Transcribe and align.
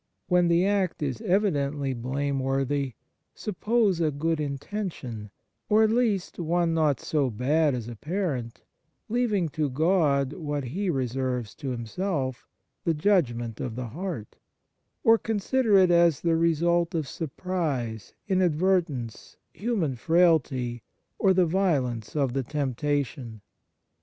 When 0.29 0.47
the 0.47 0.65
act 0.65 1.03
is 1.03 1.21
evidently 1.21 1.93
blameworthy, 1.93 2.95
suppose 3.35 4.01
a 4.01 4.09
good 4.09 4.39
intention, 4.39 5.29
or 5.69 5.83
at 5.83 5.91
least 5.91 6.39
one 6.39 6.73
not 6.73 6.99
Fraternal 6.99 7.01
Charity 7.03 7.11
so 7.11 7.29
bad 7.37 7.75
as 7.75 7.87
apparent, 7.87 8.61
leaving 9.09 9.47
to 9.49 9.69
God 9.69 10.33
what 10.33 10.63
He 10.63 10.89
reserves 10.89 11.53
to 11.53 11.69
Himself 11.69 12.47
the 12.83 12.95
judgment 12.95 13.59
of 13.59 13.75
the 13.75 13.89
heart; 13.89 14.37
or 15.03 15.19
consider 15.19 15.77
it 15.77 15.91
as 15.91 16.21
the 16.21 16.35
result 16.35 16.95
of 16.95 17.07
surprise, 17.07 18.15
inadvertence, 18.27 19.37
human 19.53 19.93
frailty, 19.95 20.81
or 21.19 21.31
the 21.31 21.45
violence 21.45 22.15
of 22.15 22.33
the 22.33 22.41
temptation. 22.41 23.41